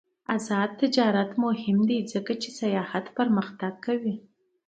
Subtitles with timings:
[0.35, 4.15] آزاد تجارت مهم دی ځکه چې سیاحت پرمختګ کوي.